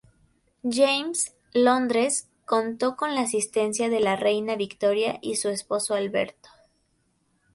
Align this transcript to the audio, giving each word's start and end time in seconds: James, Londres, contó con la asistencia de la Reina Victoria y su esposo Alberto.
James, 0.63 1.35
Londres, 1.53 2.27
contó 2.45 2.95
con 2.95 3.13
la 3.13 3.21
asistencia 3.21 3.87
de 3.87 3.99
la 3.99 4.15
Reina 4.15 4.55
Victoria 4.55 5.19
y 5.21 5.35
su 5.35 5.49
esposo 5.49 5.93
Alberto. 5.93 6.49